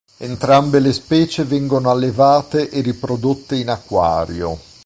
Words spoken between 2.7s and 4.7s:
e riprodotte in acquario.